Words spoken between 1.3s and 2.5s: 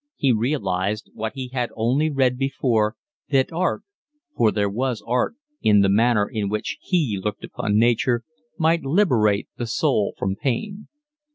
he had only read